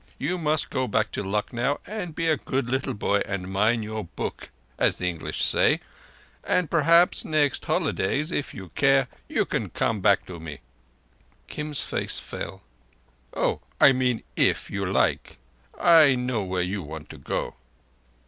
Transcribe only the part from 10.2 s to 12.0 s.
to me!" Kim's